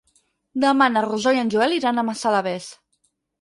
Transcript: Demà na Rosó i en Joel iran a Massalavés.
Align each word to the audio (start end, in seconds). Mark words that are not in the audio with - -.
Demà 0.63 0.87
na 0.93 1.03
Rosó 1.05 1.33
i 1.35 1.41
en 1.41 1.51
Joel 1.57 1.77
iran 1.77 2.01
a 2.01 2.05
Massalavés. 2.09 2.73